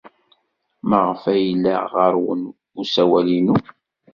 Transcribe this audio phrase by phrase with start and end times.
[0.89, 2.41] Maɣef ay yella ɣer-wen
[2.79, 3.57] usawal-inu?